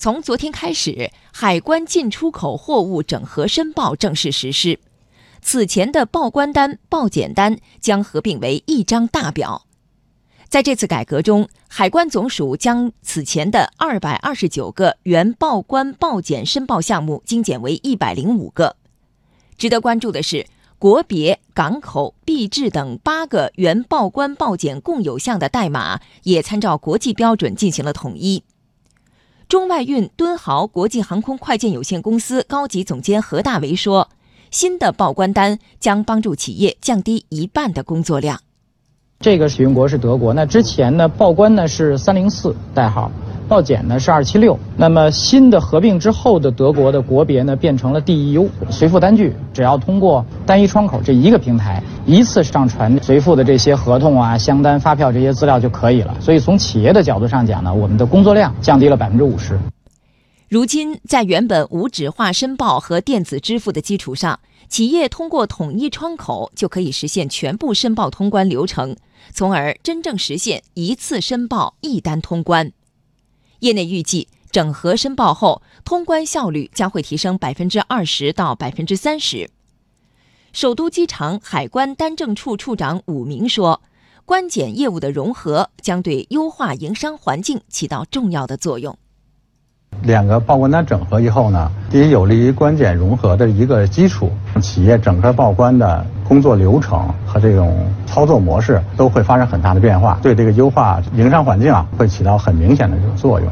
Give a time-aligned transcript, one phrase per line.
[0.00, 4.78] 从昨天开始，海关进出口货物整合申报正式实施。
[5.42, 9.66] 此前的报关单、报检单将合并为一张大表。
[10.48, 18.76] 在这次改革中，海关总署将此前的二百二十九个原报关报检申报项目精简为一百零五个。
[19.56, 20.46] 值得关注的是，
[20.78, 28.44] 国别、港口、币制等八个原报关报检共有项的代码也参照国际标准进行了统一。
[29.48, 34.10] 中外运敦豪国际航空快件有限公司高级总监何大为说
[34.52, 38.42] ：“新的报关单将帮助企业降低一半的工作量。
[39.20, 43.10] 这个使用国是德国，那之前呢，报关呢是三零四代号。”
[43.48, 56.14] 报检呢是二七六，那么新的合并之后的德国的国别呢变成了 DEU，随付单据只要通过单一窗口这一个平台一次上传随付的这些合同啊、箱单、发票这些资料就可以了。
[56.20, 59.58] 所以从企业的角度上讲呢，我们的工作量降低了百分之五十。
[60.50, 68.96] 如今，在原本无纸化申报和电子支付的基础上，企业通过统一窗口就可以实现全部申报通关流程，
[69.32, 72.72] 从而真正实现一次申报一单通关。
[73.60, 79.50] 业内预计，整合申报后，通关效率将会提升百分之二十到百分之三十。
[80.52, 83.82] 首都机场海关单证处处长武明说
[84.24, 88.98] ：“关检业务的融合将对优化营商环境起到重要的作用。
[90.02, 103.48] 两个报关单整合以后呢，第一有利于关检融合的一个基础，企业整个报关的工作流程和这种操作模式都会发生很大的变化，对这个优化营商环境啊会起到很明显的这种作用。